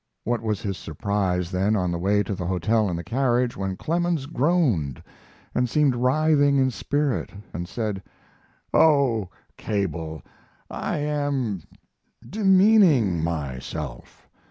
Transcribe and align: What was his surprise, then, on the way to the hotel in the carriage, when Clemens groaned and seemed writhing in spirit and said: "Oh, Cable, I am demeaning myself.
What 0.23 0.41
was 0.41 0.63
his 0.63 0.77
surprise, 0.79 1.51
then, 1.51 1.75
on 1.75 1.91
the 1.91 1.99
way 1.99 2.23
to 2.23 2.33
the 2.33 2.47
hotel 2.47 2.89
in 2.89 2.95
the 2.95 3.03
carriage, 3.03 3.55
when 3.55 3.77
Clemens 3.77 4.25
groaned 4.25 4.99
and 5.53 5.69
seemed 5.69 5.95
writhing 5.95 6.57
in 6.57 6.71
spirit 6.71 7.29
and 7.53 7.69
said: 7.69 8.01
"Oh, 8.73 9.29
Cable, 9.57 10.23
I 10.71 10.97
am 10.97 11.61
demeaning 12.27 13.23
myself. 13.23 14.27